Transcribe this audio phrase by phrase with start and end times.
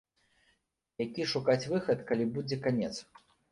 [1.05, 2.93] Які шукаць выхад, калі будзе канец?